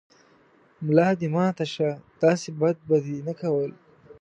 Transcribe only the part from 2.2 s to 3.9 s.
داسې بد به دې نه کول